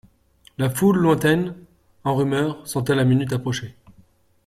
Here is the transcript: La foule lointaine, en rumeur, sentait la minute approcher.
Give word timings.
La 0.57 0.71
foule 0.71 0.97
lointaine, 0.97 1.53
en 2.05 2.15
rumeur, 2.15 2.65
sentait 2.67 2.95
la 2.95 3.05
minute 3.05 3.33
approcher. 3.33 3.75